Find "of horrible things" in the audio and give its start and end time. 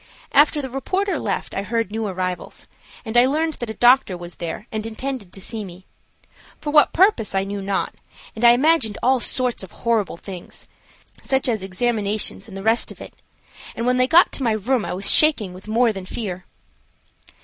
9.61-10.67